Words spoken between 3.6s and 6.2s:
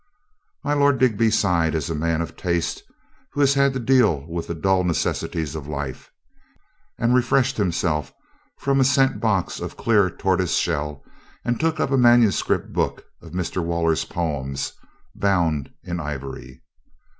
to deal with the dull necessities of life,